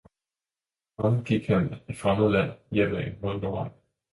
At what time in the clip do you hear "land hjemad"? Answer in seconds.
2.37-3.15